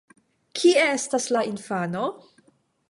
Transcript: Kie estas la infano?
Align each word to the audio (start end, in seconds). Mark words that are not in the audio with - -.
Kie 0.61 0.79
estas 0.93 1.29
la 1.37 1.47
infano? 1.53 2.11